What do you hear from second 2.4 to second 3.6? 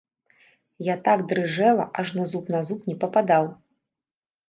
на зуб не пападаў.